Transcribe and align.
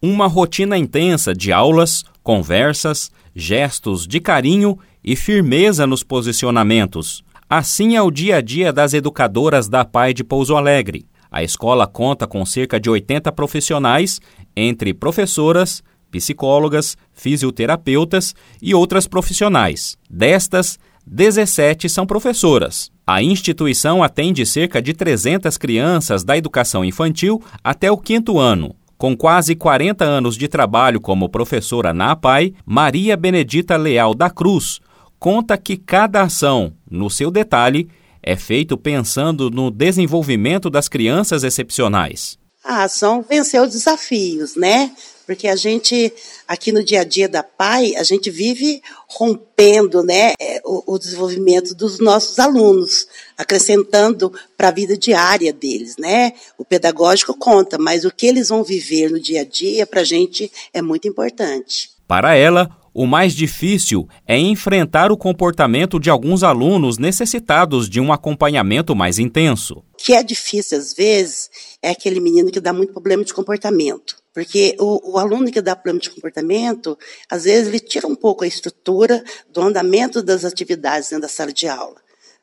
Uma 0.00 0.28
rotina 0.28 0.78
intensa 0.78 1.34
de 1.34 1.52
aulas, 1.52 2.04
conversas, 2.22 3.10
gestos 3.34 4.06
de 4.06 4.20
carinho 4.20 4.78
e 5.02 5.16
firmeza 5.16 5.88
nos 5.88 6.04
posicionamentos. 6.04 7.24
Assim 7.50 7.96
é 7.96 8.02
o 8.02 8.08
dia 8.08 8.36
a 8.36 8.40
dia 8.40 8.72
das 8.72 8.94
educadoras 8.94 9.68
da 9.68 9.84
PAI 9.84 10.14
de 10.14 10.22
Pouso 10.22 10.54
Alegre. 10.54 11.04
A 11.28 11.42
escola 11.42 11.84
conta 11.84 12.28
com 12.28 12.46
cerca 12.46 12.78
de 12.78 12.88
80 12.88 13.32
profissionais, 13.32 14.20
entre 14.54 14.94
professoras, 14.94 15.82
psicólogas, 16.12 16.96
fisioterapeutas 17.12 18.36
e 18.62 18.74
outras 18.74 19.08
profissionais. 19.08 19.98
Destas, 20.08 20.78
17 21.04 21.88
são 21.88 22.06
professoras. 22.06 22.88
A 23.04 23.20
instituição 23.20 24.00
atende 24.00 24.46
cerca 24.46 24.80
de 24.80 24.92
300 24.92 25.56
crianças 25.56 26.22
da 26.22 26.36
educação 26.36 26.84
infantil 26.84 27.42
até 27.64 27.90
o 27.90 27.98
quinto 27.98 28.38
ano. 28.38 28.76
Com 28.98 29.16
quase 29.16 29.54
40 29.54 30.04
anos 30.04 30.36
de 30.36 30.48
trabalho 30.48 31.00
como 31.00 31.28
professora 31.28 31.94
na 31.94 32.10
APAI, 32.10 32.52
Maria 32.66 33.16
Benedita 33.16 33.76
Leal 33.76 34.12
da 34.12 34.28
Cruz 34.28 34.80
conta 35.20 35.56
que 35.56 35.76
cada 35.76 36.22
ação, 36.22 36.72
no 36.90 37.08
seu 37.08 37.30
detalhe, 37.30 37.88
é 38.20 38.34
feito 38.34 38.76
pensando 38.76 39.50
no 39.50 39.70
desenvolvimento 39.70 40.68
das 40.68 40.88
crianças 40.88 41.44
excepcionais. 41.44 42.36
A 42.68 42.82
ação 42.82 43.24
venceu 43.26 43.66
desafios, 43.66 44.54
né? 44.54 44.94
Porque 45.24 45.48
a 45.48 45.56
gente, 45.56 46.12
aqui 46.46 46.70
no 46.70 46.84
dia 46.84 47.00
a 47.00 47.04
dia 47.04 47.26
da 47.26 47.42
PAI, 47.42 47.96
a 47.96 48.02
gente 48.02 48.30
vive 48.30 48.82
rompendo 49.08 50.02
né, 50.02 50.34
é, 50.38 50.60
o, 50.62 50.94
o 50.94 50.98
desenvolvimento 50.98 51.74
dos 51.74 51.98
nossos 51.98 52.38
alunos, 52.38 53.08
acrescentando 53.38 54.30
para 54.54 54.68
a 54.68 54.70
vida 54.70 54.98
diária 54.98 55.50
deles. 55.50 55.96
Né? 55.96 56.34
O 56.58 56.64
pedagógico 56.64 57.32
conta, 57.32 57.78
mas 57.78 58.04
o 58.04 58.10
que 58.10 58.26
eles 58.26 58.50
vão 58.50 58.62
viver 58.62 59.10
no 59.10 59.18
dia 59.18 59.40
a 59.40 59.44
dia, 59.44 59.86
para 59.86 60.02
a 60.02 60.04
gente, 60.04 60.52
é 60.70 60.82
muito 60.82 61.08
importante. 61.08 61.97
Para 62.08 62.34
ela, 62.34 62.70
o 62.94 63.06
mais 63.06 63.34
difícil 63.34 64.08
é 64.26 64.38
enfrentar 64.38 65.12
o 65.12 65.16
comportamento 65.16 66.00
de 66.00 66.08
alguns 66.08 66.42
alunos 66.42 66.96
necessitados 66.96 67.86
de 67.86 68.00
um 68.00 68.10
acompanhamento 68.10 68.96
mais 68.96 69.18
intenso. 69.18 69.84
O 69.92 69.96
que 69.98 70.14
é 70.14 70.22
difícil 70.22 70.78
às 70.78 70.94
vezes 70.94 71.50
é 71.82 71.90
aquele 71.90 72.18
menino 72.18 72.50
que 72.50 72.60
dá 72.60 72.72
muito 72.72 72.94
problema 72.94 73.22
de 73.22 73.34
comportamento. 73.34 74.16
Porque 74.32 74.74
o, 74.80 75.12
o, 75.12 75.18
aluno 75.18 75.50
que 75.50 75.60
dá 75.60 75.76
problema 75.76 76.00
de 76.00 76.08
comportamento, 76.08 76.96
às 77.30 77.44
vezes 77.44 77.68
ele 77.68 77.80
tira 77.80 78.06
um 78.06 78.14
pouco 78.14 78.42
a 78.42 78.46
estrutura 78.46 79.22
do 79.52 79.60
andamento 79.60 80.22
das 80.22 80.46
atividades 80.46 81.10
dentro 81.10 81.22
da 81.22 81.28
sala 81.28 81.52
de 81.52 81.68
aula. 81.68 82.00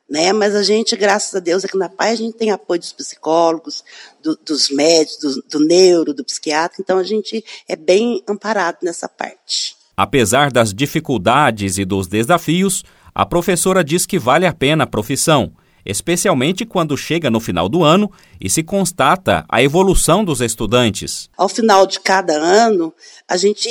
Né? 0.08 0.32
Mas 0.32 0.54
a 0.54 0.62
gente, 0.62 0.96
graças 0.96 1.34
a 1.34 1.40
Deus, 1.40 1.64
aqui 1.64 1.76
na 1.76 1.88
PAI, 1.88 2.12
a 2.12 2.16
gente 2.16 2.36
tem 2.36 2.50
apoio 2.50 2.80
dos 2.80 2.92
psicólogos, 2.92 3.82
do, 4.22 4.38
dos 4.44 4.70
médicos, 4.70 5.36
do, 5.36 5.58
do 5.58 5.66
neuro, 5.66 6.14
do 6.14 6.24
psiquiatra, 6.24 6.76
então 6.80 6.98
a 6.98 7.02
gente 7.02 7.44
é 7.68 7.74
bem 7.74 8.22
amparado 8.28 8.78
nessa 8.82 9.08
parte. 9.08 9.76
Apesar 9.96 10.52
das 10.52 10.72
dificuldades 10.72 11.78
e 11.78 11.84
dos 11.84 12.06
desafios, 12.06 12.84
a 13.14 13.24
professora 13.24 13.82
diz 13.82 14.04
que 14.04 14.18
vale 14.18 14.46
a 14.46 14.52
pena 14.52 14.84
a 14.84 14.86
profissão, 14.86 15.52
especialmente 15.86 16.66
quando 16.66 16.96
chega 16.96 17.30
no 17.30 17.40
final 17.40 17.68
do 17.68 17.82
ano 17.82 18.12
e 18.40 18.50
se 18.50 18.62
constata 18.62 19.44
a 19.48 19.62
evolução 19.62 20.24
dos 20.24 20.40
estudantes. 20.40 21.30
Ao 21.36 21.48
final 21.48 21.86
de 21.86 21.98
cada 21.98 22.34
ano, 22.34 22.92
a 23.26 23.36
gente 23.36 23.68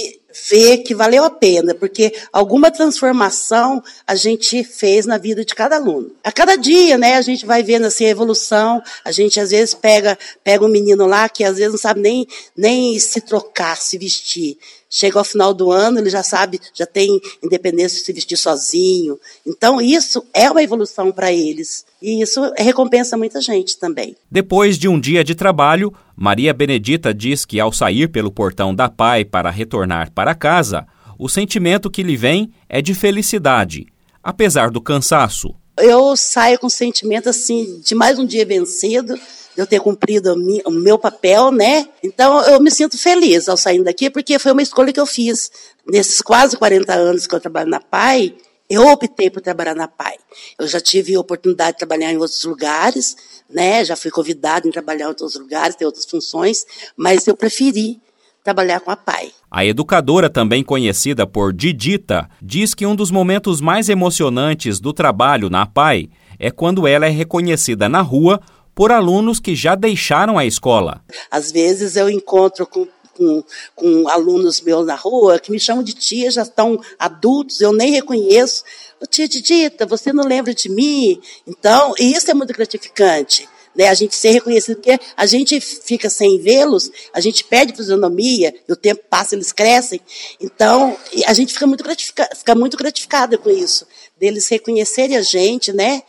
vê 0.50 0.78
que 0.78 0.94
valeu 0.94 1.24
a 1.24 1.30
pena, 1.30 1.74
porque 1.74 2.14
alguma 2.32 2.70
transformação 2.70 3.82
a 4.06 4.16
gente 4.16 4.64
fez 4.64 5.06
na 5.06 5.18
vida 5.18 5.46
de 5.46 5.56
cada 5.56 5.78
aluno. 5.78 6.12
A 6.24 6.32
cada 6.32 6.56
dia, 6.56 6.98
né, 6.98 7.16
a 7.16 7.22
gente 7.22 7.46
vai 7.46 7.64
vendo 7.64 7.86
assim 7.86 8.06
a 8.06 8.10
evolução, 8.10 8.82
a 9.04 9.12
gente 9.12 9.40
às 9.40 9.52
vezes 9.52 9.74
pega, 9.74 10.18
pega 10.44 10.66
um 10.66 10.70
menino 10.70 11.06
lá 11.06 11.30
que 11.30 11.44
às 11.44 11.58
vezes 11.58 11.72
não 11.72 11.80
sabe 11.80 12.02
nem, 12.02 12.28
nem 12.56 13.00
se 13.00 13.22
trocar, 13.22 13.78
se 13.78 13.98
vestir. 13.98 14.58
Chega 14.90 15.20
ao 15.20 15.26
final 15.26 15.54
do 15.54 15.72
ano, 15.72 16.00
ele 16.00 16.10
já 16.10 16.24
sabe, 16.24 16.60
já 16.74 16.86
tem 16.86 17.20
independência 17.44 17.98
de 17.98 18.06
se 18.06 18.14
vestir 18.14 18.38
sozinho. 18.38 19.20
Então, 19.46 19.82
isso 19.82 20.24
é 20.34 20.50
uma 20.50 20.64
evolução 20.64 21.12
para 21.12 21.34
eles. 21.34 21.86
E 22.02 22.22
isso 22.22 22.40
recompensa 22.56 23.18
muita 23.18 23.42
gente 23.42 23.78
também. 23.78 24.16
Depois 24.32 24.78
de 24.78 24.88
um 24.88 24.98
dia 24.98 25.24
de 25.24 25.36
trabalho, 25.36 25.94
Maria 26.16 26.54
Benedita 26.54 27.14
diz 27.14 27.44
que 27.44 27.60
ao 27.60 27.74
sair 27.74 28.08
pelo 28.08 28.32
portão 28.32 28.74
da 28.74 28.88
PAI 28.88 29.26
para 29.26 29.50
retornar 29.50 30.12
para 30.12 30.34
casa, 30.34 30.88
o 31.20 31.28
sentimento 31.28 31.90
que 31.90 32.04
lhe 32.04 32.16
vem 32.16 32.52
é 32.70 32.82
de 32.82 32.94
felicidade, 32.94 33.86
apesar 34.24 34.72
do 34.72 34.82
cansaço. 34.82 35.54
Eu 35.78 36.16
saio 36.16 36.58
com 36.58 36.68
o 36.68 36.70
sentimento 36.70 37.28
assim 37.28 37.82
de 37.84 37.94
mais 37.94 38.18
um 38.18 38.26
dia 38.26 38.46
vencido, 38.46 39.16
de 39.16 39.22
eu 39.58 39.68
ter 39.68 39.82
cumprido 39.82 40.34
o 40.66 40.72
meu 40.72 40.98
papel, 40.98 41.52
né? 41.52 41.86
Então 42.02 42.42
eu 42.46 42.62
me 42.62 42.72
sinto 42.72 42.98
feliz 42.98 43.50
ao 43.50 43.58
sair 43.58 43.84
daqui, 43.84 44.10
porque 44.10 44.40
foi 44.40 44.54
uma 44.54 44.62
escolha 44.62 44.94
que 44.94 45.00
eu 45.00 45.06
fiz. 45.06 45.52
Nesses 45.86 46.22
quase 46.22 46.56
40 46.56 46.94
anos 46.94 47.28
que 47.28 47.36
eu 47.36 47.40
trabalho 47.42 47.70
na 47.70 47.82
PAI, 47.82 48.36
eu 48.70 48.88
optei 48.88 49.30
por 49.30 49.42
trabalhar 49.42 49.76
na 49.76 49.88
PAI. 49.88 50.16
Eu 50.60 50.68
já 50.68 50.80
tive 50.80 51.16
a 51.16 51.20
oportunidade 51.20 51.74
de 51.74 51.78
trabalhar 51.80 52.12
em 52.12 52.18
outros 52.18 52.44
lugares, 52.44 53.16
né? 53.50 53.86
Já 53.86 53.96
fui 53.96 54.10
convidado 54.10 54.68
em 54.68 54.72
trabalhar 54.72 55.06
em 55.06 55.10
outros 55.10 55.36
lugares, 55.36 55.76
ter 55.76 55.86
outras 55.86 56.06
funções, 56.06 56.66
mas 56.98 57.28
eu 57.28 57.36
preferi 57.36 58.02
trabalhar 58.44 58.80
com 58.80 58.92
a 58.92 58.96
PAI. 58.96 59.32
A 59.50 59.66
educadora, 59.66 60.30
também 60.30 60.64
conhecida 60.64 61.26
por 61.26 61.52
Didita, 61.52 62.30
diz 62.42 62.74
que 62.74 62.86
um 62.86 62.96
dos 62.96 63.10
momentos 63.10 63.60
mais 63.60 63.90
emocionantes 63.90 64.80
do 64.80 64.94
trabalho 64.94 65.50
na 65.50 65.66
PAI 65.66 66.10
é 66.38 66.52
quando 66.52 66.88
ela 66.88 67.06
é 67.06 67.10
reconhecida 67.10 67.90
na 67.90 68.02
rua 68.02 68.40
por 68.76 68.92
alunos 68.92 69.40
que 69.40 69.56
já 69.56 69.74
deixaram 69.74 70.38
a 70.38 70.46
escola. 70.46 71.02
Às 71.32 71.52
vezes 71.52 71.96
eu 71.96 72.10
encontro 72.10 72.68
com 72.68 72.88
com, 73.16 73.44
com, 73.76 74.08
alunos 74.08 74.62
meus 74.62 74.86
na 74.86 74.96
rua 74.96 75.40
que 75.40 75.52
me 75.52 75.60
chamam 75.60 75.84
de 75.84 75.94
tia, 75.94 76.30
já 76.30 76.44
estão 76.44 76.80
adultos, 77.00 77.62
eu 77.62 77.74
nem 77.74 77.92
reconheço. 77.92 78.64
tia 79.10 79.28
Didita, 79.28 79.86
você 79.86 80.12
não 80.12 80.26
lembra 80.26 80.54
de 80.54 80.70
mim? 80.70 81.22
Então, 81.48 81.94
isso 81.98 82.30
é 82.30 82.34
muito 82.34 82.54
gratificante. 82.54 83.48
Né, 83.76 83.90
a 83.90 83.94
gente 83.94 84.16
ser 84.16 84.32
reconhecido, 84.32 84.78
porque 84.78 84.98
a 85.18 85.26
gente 85.26 85.60
fica 85.60 86.10
sem 86.10 86.40
vê-los, 86.40 86.90
a 87.12 87.20
gente 87.20 87.44
perde 87.44 87.76
fisionomia, 87.76 88.56
o 88.70 88.76
tempo 88.76 89.04
passa, 89.10 89.36
eles 89.36 89.52
crescem. 89.52 90.00
Então, 90.40 90.98
a 91.28 91.34
gente 91.34 91.52
fica 91.52 91.68
muito, 91.68 91.84
gratifica, 91.84 92.30
fica 92.34 92.56
muito 92.56 92.78
gratificada 92.78 93.38
com 93.38 93.50
isso, 93.50 93.86
deles 94.18 94.48
reconhecerem 94.48 95.18
a 95.18 95.22
gente, 95.22 95.74
né? 95.74 96.04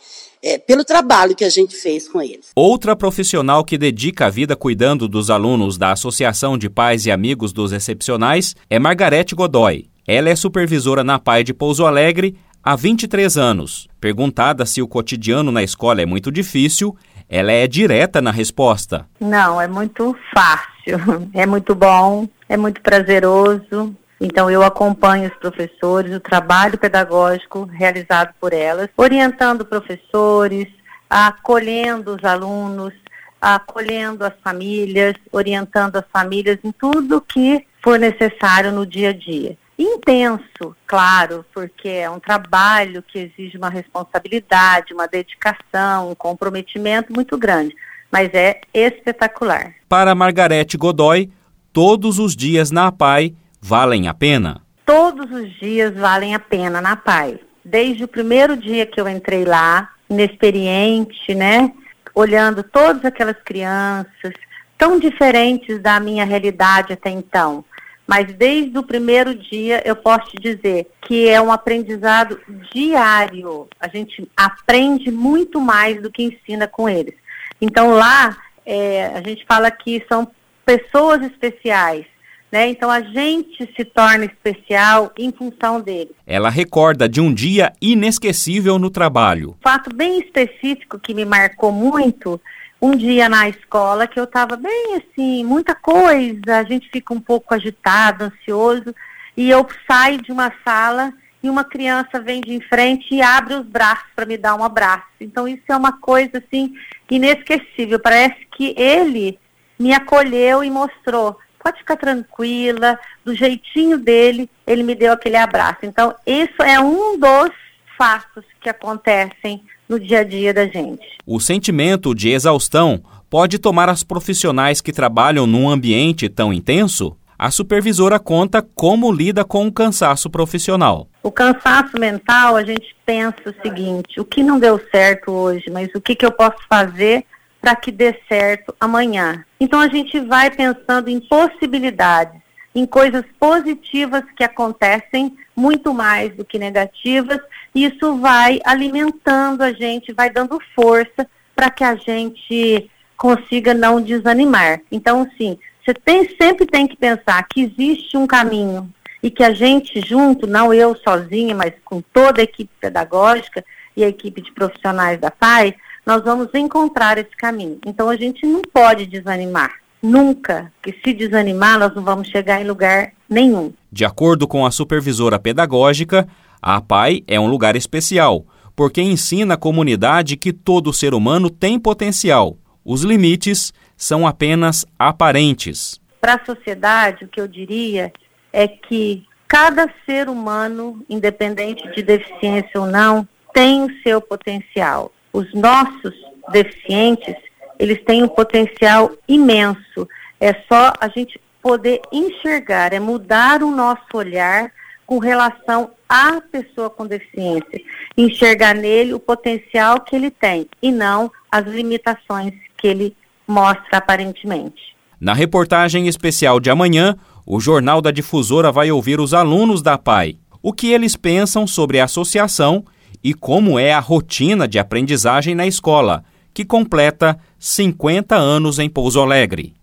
É, 0.47 0.57
pelo 0.57 0.85
trabalho 0.85 1.35
que 1.35 1.43
a 1.43 1.49
gente 1.49 1.75
fez 1.75 2.07
com 2.07 2.21
eles. 2.21 2.51
Outra 2.55 2.95
profissional 2.95 3.65
que 3.65 3.77
dedica 3.77 4.27
a 4.27 4.29
vida 4.29 4.55
cuidando 4.55 5.05
dos 5.05 5.29
alunos 5.29 5.77
da 5.77 5.91
Associação 5.91 6.57
de 6.57 6.69
Pais 6.69 7.05
e 7.05 7.11
Amigos 7.11 7.51
dos 7.51 7.73
Excepcionais 7.73 8.55
é 8.69 8.79
Margarete 8.79 9.35
Godoy. 9.35 9.89
Ela 10.07 10.29
é 10.29 10.35
supervisora 10.37 11.03
na 11.03 11.19
PAI 11.19 11.43
de 11.43 11.53
Pouso 11.53 11.85
Alegre 11.85 12.37
há 12.63 12.77
23 12.77 13.37
anos. 13.37 13.89
Perguntada 13.99 14.65
se 14.65 14.81
o 14.81 14.87
cotidiano 14.87 15.51
na 15.51 15.63
escola 15.63 16.01
é 16.01 16.05
muito 16.05 16.31
difícil, 16.31 16.95
ela 17.27 17.51
é 17.51 17.67
direta 17.67 18.21
na 18.21 18.31
resposta. 18.31 19.05
Não, 19.19 19.59
é 19.59 19.67
muito 19.67 20.15
fácil. 20.33 20.77
É 21.33 21.45
muito 21.45 21.75
bom, 21.75 22.29
é 22.47 22.55
muito 22.55 22.79
prazeroso. 22.81 23.93
Então, 24.19 24.49
eu 24.49 24.63
acompanho 24.63 25.29
os 25.29 25.35
professores, 25.37 26.15
o 26.15 26.19
trabalho 26.19 26.77
pedagógico 26.77 27.65
realizado 27.65 28.33
por 28.39 28.51
elas, 28.51 28.89
orientando 28.97 29.63
professores, 29.63 30.67
acolhendo 31.09 32.15
os 32.15 32.23
alunos, 32.23 32.93
acolhendo 33.39 34.25
as 34.25 34.33
famílias, 34.43 35.13
orientando 35.31 35.97
as 35.97 36.05
famílias 36.11 36.57
em 36.63 36.71
tudo 36.71 37.21
que 37.21 37.65
for 37.83 37.99
necessário 37.99 38.71
no 38.71 38.85
dia 38.85 39.09
a 39.09 39.13
dia. 39.13 39.55
Intenso, 39.77 40.75
claro, 40.87 41.45
porque 41.53 41.87
é 41.87 42.09
um 42.09 42.19
trabalho 42.19 43.03
que 43.03 43.19
exige 43.19 43.57
uma 43.57 43.69
responsabilidade, 43.69 44.93
uma 44.93 45.07
dedicação, 45.07 46.09
um 46.09 46.15
comprometimento 46.15 47.13
muito 47.13 47.37
grande, 47.37 47.75
mas 48.11 48.33
é 48.33 48.61
espetacular. 48.73 49.75
Para 49.87 50.15
Margarete 50.15 50.77
Godoy, 50.77 51.29
todos 51.71 52.17
os 52.17 52.35
dias 52.35 52.71
na 52.71 52.87
APAI 52.87 53.35
valem 53.61 54.07
a 54.07 54.13
pena? 54.13 54.61
Todos 54.85 55.29
os 55.31 55.51
dias 55.59 55.93
valem 55.93 56.33
a 56.33 56.39
pena 56.39 56.81
na 56.81 56.95
PAI. 56.95 57.39
Desde 57.63 58.03
o 58.03 58.07
primeiro 58.07 58.55
dia 58.55 58.85
que 58.85 58.99
eu 58.99 59.07
entrei 59.07 59.43
lá, 59.43 59.89
inexperiente, 60.09 61.35
né? 61.35 61.71
Olhando 62.15 62.63
todas 62.63 63.03
aquelas 63.03 63.37
crianças, 63.43 64.33
tão 64.77 64.99
diferentes 64.99 65.79
da 65.81 65.99
minha 65.99 66.23
realidade 66.23 66.93
até 66.93 67.09
então. 67.09 67.65
Mas 68.07 68.33
desde 68.33 68.77
o 68.77 68.83
primeiro 68.83 69.35
dia 69.35 69.81
eu 69.85 69.95
posso 69.95 70.29
te 70.31 70.37
dizer 70.37 70.89
que 71.01 71.27
é 71.27 71.41
um 71.41 71.51
aprendizado 71.51 72.39
diário. 72.73 73.67
A 73.79 73.89
gente 73.89 74.29
aprende 74.35 75.11
muito 75.11 75.59
mais 75.59 76.01
do 76.01 76.09
que 76.09 76.23
ensina 76.23 76.67
com 76.67 76.87
eles. 76.87 77.15
Então 77.59 77.91
lá 77.91 78.37
é, 78.65 79.07
a 79.07 79.21
gente 79.21 79.45
fala 79.45 79.69
que 79.69 80.05
são 80.07 80.31
pessoas 80.65 81.21
especiais 81.23 82.05
né? 82.51 82.69
Então 82.69 82.89
a 82.89 83.01
gente 83.01 83.69
se 83.75 83.85
torna 83.85 84.25
especial 84.25 85.11
em 85.17 85.31
função 85.31 85.81
dele. 85.81 86.11
Ela 86.25 86.49
recorda 86.49 87.07
de 87.07 87.19
um 87.21 87.33
dia 87.33 87.73
inesquecível 87.81 88.79
no 88.79 88.89
trabalho. 88.89 89.55
Um 89.59 89.69
fato 89.69 89.93
bem 89.95 90.19
específico 90.19 90.99
que 90.99 91.13
me 91.13 91.25
marcou 91.25 91.71
muito 91.71 92.39
um 92.81 92.95
dia 92.95 93.27
na 93.27 93.49
escola 93.49 94.07
que 94.07 94.19
eu 94.19 94.25
estava 94.25 94.55
bem 94.55 94.95
assim, 94.95 95.43
muita 95.43 95.73
coisa, 95.73 96.59
a 96.59 96.63
gente 96.63 96.89
fica 96.91 97.13
um 97.13 97.19
pouco 97.19 97.53
agitado, 97.53 98.25
ansioso, 98.25 98.93
e 99.35 99.49
eu 99.49 99.67
saio 99.89 100.21
de 100.21 100.31
uma 100.31 100.51
sala 100.63 101.11
e 101.41 101.49
uma 101.49 101.63
criança 101.63 102.19
vem 102.19 102.41
de 102.41 102.59
frente 102.67 103.13
e 103.13 103.21
abre 103.21 103.55
os 103.55 103.65
braços 103.65 104.07
para 104.15 104.25
me 104.25 104.37
dar 104.37 104.55
um 104.55 104.63
abraço. 104.63 105.05
Então 105.19 105.47
isso 105.47 105.63
é 105.69 105.75
uma 105.75 105.93
coisa 105.93 106.37
assim 106.37 106.73
inesquecível. 107.09 107.99
Parece 107.99 108.45
que 108.55 108.75
ele 108.77 109.39
me 109.79 109.93
acolheu 109.93 110.63
e 110.63 110.69
mostrou, 110.69 111.37
pode 111.67 111.79
ficar 111.79 111.97
tranquila, 111.97 112.97
do 113.25 113.35
jeitinho 113.35 113.97
dele, 113.97 114.49
ele 114.65 114.83
me 114.83 114.95
deu 114.95 115.11
aquele 115.11 115.35
abraço. 115.35 115.79
Então 115.83 116.15
isso 116.25 116.61
é 116.63 116.79
um 116.79 117.19
dos 117.19 117.51
fatos 117.97 118.43
que 118.61 118.69
acontecem 118.69 119.61
no 119.89 119.99
dia 119.99 120.19
a 120.19 120.23
dia 120.23 120.53
da 120.53 120.65
gente. 120.65 121.05
O 121.25 121.39
sentimento 121.39 122.15
de 122.15 122.29
exaustão 122.29 123.03
pode 123.29 123.59
tomar 123.59 123.89
as 123.89 124.03
profissionais 124.03 124.79
que 124.79 124.93
trabalham 124.93 125.45
num 125.45 125.69
ambiente 125.69 126.29
tão 126.29 126.53
intenso? 126.53 127.17
A 127.37 127.51
supervisora 127.51 128.17
conta 128.17 128.65
como 128.73 129.11
lida 129.11 129.43
com 129.43 129.67
o 129.67 129.71
cansaço 129.71 130.29
profissional. 130.29 131.07
O 131.21 131.31
cansaço 131.31 131.99
mental, 131.99 132.55
a 132.55 132.63
gente 132.63 132.95
pensa 133.05 133.37
o 133.45 133.61
seguinte: 133.61 134.19
o 134.19 134.25
que 134.25 134.41
não 134.41 134.57
deu 134.57 134.81
certo 134.91 135.31
hoje, 135.31 135.65
mas 135.69 135.89
o 135.93 136.01
que, 136.01 136.15
que 136.15 136.25
eu 136.25 136.31
posso 136.31 136.57
fazer 136.67 137.25
para 137.61 137.75
que 137.75 137.91
dê 137.91 138.15
certo 138.27 138.73
amanhã? 138.79 139.45
Então 139.59 139.79
a 139.79 139.87
gente 139.87 140.19
vai 140.19 140.49
pensando 140.49 141.09
em 141.09 141.19
possibilidades, 141.19 142.39
em 142.73 142.85
coisas 142.85 143.23
positivas 143.39 144.23
que 144.35 144.43
acontecem 144.43 145.35
muito 145.55 145.93
mais 145.93 146.33
do 146.35 146.45
que 146.45 146.59
negativas. 146.59 147.39
E 147.73 147.85
isso 147.85 148.17
vai 148.17 148.59
alimentando 148.63 149.63
a 149.63 149.73
gente, 149.73 150.13
vai 150.13 150.29
dando 150.29 150.59
força 150.75 151.27
para 151.55 151.71
que 151.71 151.83
a 151.83 151.95
gente 151.95 152.89
consiga 153.17 153.73
não 153.73 153.99
desanimar. 153.99 154.79
Então, 154.91 155.27
sim, 155.37 155.57
você 155.83 155.93
tem, 155.93 156.29
sempre 156.39 156.65
tem 156.67 156.87
que 156.87 156.95
pensar 156.95 157.41
que 157.47 157.61
existe 157.61 158.15
um 158.15 158.27
caminho 158.27 158.93
e 159.23 159.31
que 159.31 159.43
a 159.43 159.51
gente 159.51 159.99
junto, 160.01 160.45
não 160.45 160.73
eu 160.73 160.95
sozinha, 160.95 161.55
mas 161.55 161.73
com 161.83 162.01
toda 162.01 162.41
a 162.41 162.43
equipe 162.43 162.69
pedagógica 162.79 163.65
e 163.95 164.03
a 164.03 164.07
equipe 164.07 164.41
de 164.41 164.51
profissionais 164.51 165.19
da 165.19 165.31
PAI, 165.31 165.75
nós 166.07 166.23
vamos 166.23 166.47
encontrar 166.53 167.17
esse 167.17 167.35
caminho. 167.35 167.79
Então 167.85 168.07
a 168.07 168.15
gente 168.15 168.45
não 168.45 168.61
pode 168.61 169.05
desanimar. 169.05 169.73
Nunca 170.01 170.71
que 170.81 170.95
se 171.03 171.13
desanimar, 171.13 171.77
nós 171.77 171.93
não 171.93 172.01
vamos 172.01 172.29
chegar 172.29 172.61
em 172.61 172.65
lugar 172.65 173.11
nenhum. 173.29 173.73
De 173.91 174.05
acordo 174.05 174.47
com 174.47 174.65
a 174.65 174.71
supervisora 174.71 175.37
pedagógica, 175.37 176.25
a 176.61 176.79
PAI 176.79 177.23
é 177.27 177.37
um 177.37 177.47
lugar 177.47 177.75
especial, 177.75 178.45
porque 178.73 179.01
ensina 179.01 179.55
a 179.55 179.57
comunidade 179.57 180.37
que 180.37 180.53
todo 180.53 180.93
ser 180.93 181.13
humano 181.13 181.49
tem 181.49 181.77
potencial. 181.77 182.55
Os 182.85 183.03
limites 183.03 183.73
são 183.97 184.25
apenas 184.25 184.85
aparentes. 184.97 185.99
Para 186.21 186.35
a 186.35 186.45
sociedade, 186.45 187.25
o 187.25 187.27
que 187.27 187.41
eu 187.41 187.49
diria 187.49 188.13
é 188.53 188.65
que 188.65 189.25
cada 189.45 189.89
ser 190.05 190.29
humano, 190.29 191.03
independente 191.09 191.85
de 191.93 192.01
deficiência 192.01 192.79
ou 192.79 192.85
não, 192.85 193.27
tem 193.53 193.83
o 193.83 194.01
seu 194.03 194.21
potencial. 194.21 195.11
Os 195.37 195.53
nossos 195.53 196.15
deficientes, 196.51 197.35
eles 197.77 198.03
têm 198.03 198.23
um 198.23 198.27
potencial 198.27 199.11
imenso. 199.27 200.09
É 200.39 200.51
só 200.67 200.93
a 200.99 201.07
gente 201.09 201.39
poder 201.61 202.01
enxergar, 202.11 202.91
é 202.91 202.99
mudar 202.99 203.61
o 203.61 203.69
nosso 203.69 204.15
olhar 204.15 204.71
com 205.05 205.19
relação 205.19 205.91
à 206.09 206.41
pessoa 206.41 206.89
com 206.89 207.05
deficiência, 207.05 207.79
enxergar 208.17 208.73
nele 208.73 209.13
o 209.13 209.19
potencial 209.19 209.99
que 209.99 210.15
ele 210.15 210.31
tem 210.31 210.67
e 210.81 210.91
não 210.91 211.31
as 211.51 211.67
limitações 211.67 212.55
que 212.75 212.87
ele 212.87 213.15
mostra 213.47 213.99
aparentemente. 213.99 214.95
Na 215.21 215.35
reportagem 215.35 216.07
especial 216.07 216.59
de 216.59 216.71
amanhã, 216.71 217.15
o 217.45 217.59
Jornal 217.59 218.01
da 218.01 218.09
Difusora 218.09 218.71
vai 218.71 218.89
ouvir 218.89 219.19
os 219.19 219.35
alunos 219.35 219.83
da 219.83 219.99
PAI, 219.99 220.35
o 220.63 220.73
que 220.73 220.91
eles 220.91 221.15
pensam 221.15 221.67
sobre 221.67 221.99
a 221.99 222.05
associação 222.05 222.83
e 223.23 223.33
como 223.33 223.79
é 223.79 223.93
a 223.93 223.99
rotina 223.99 224.67
de 224.67 224.79
aprendizagem 224.79 225.55
na 225.55 225.65
escola, 225.65 226.23
que 226.53 226.65
completa 226.65 227.37
50 227.59 228.35
anos 228.35 228.79
em 228.79 228.89
Pouso 228.89 229.21
Alegre. 229.21 229.77